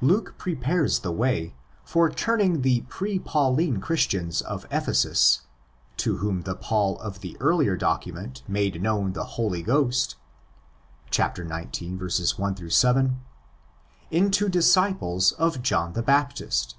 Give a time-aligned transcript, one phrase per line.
[0.00, 1.54] Luke pre pares the way
[1.84, 5.42] for turning the pre Pauline Christians of Ephesus,
[5.98, 10.16] to whom the Paul of the earlier document made known the Holy Ghost
[11.14, 11.38] (xix.
[12.36, 13.20] 1 7),
[14.10, 16.74] into disciples of John the Baptist.